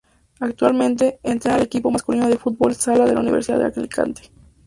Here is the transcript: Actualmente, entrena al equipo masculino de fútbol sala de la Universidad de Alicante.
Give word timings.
Actualmente, 0.39 1.19
entrena 1.21 1.57
al 1.57 1.61
equipo 1.61 1.91
masculino 1.91 2.27
de 2.27 2.39
fútbol 2.39 2.73
sala 2.73 3.05
de 3.05 3.13
la 3.13 3.19
Universidad 3.19 3.59
de 3.59 3.65
Alicante. 3.79 4.31